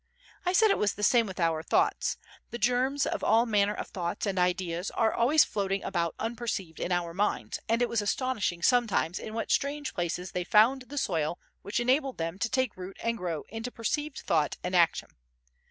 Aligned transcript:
I 0.47 0.53
said 0.53 0.71
it 0.71 0.79
was 0.79 0.95
the 0.95 1.03
same 1.03 1.27
with 1.27 1.39
our 1.39 1.61
thoughts; 1.61 2.17
the 2.49 2.57
germs 2.57 3.05
of 3.05 3.23
all 3.23 3.45
manner 3.45 3.75
of 3.75 3.89
thoughts 3.89 4.25
and 4.25 4.39
ideas 4.39 4.89
are 4.89 5.13
always 5.13 5.43
floating 5.43 5.83
about 5.83 6.15
unperceived 6.17 6.79
in 6.79 6.91
our 6.91 7.13
minds 7.13 7.59
and 7.69 7.83
it 7.83 7.87
was 7.87 8.01
astonishing 8.01 8.63
sometimes 8.63 9.19
in 9.19 9.35
what 9.35 9.51
strange 9.51 9.93
places 9.93 10.31
they 10.31 10.43
found 10.43 10.85
the 10.87 10.97
soil 10.97 11.37
which 11.61 11.79
enabled 11.79 12.17
them 12.17 12.39
to 12.39 12.49
take 12.49 12.75
root 12.77 12.97
and 13.03 13.19
grow 13.19 13.43
into 13.49 13.69
perceived 13.71 14.17
thought 14.21 14.57
and 14.63 14.75
action. 14.75 15.09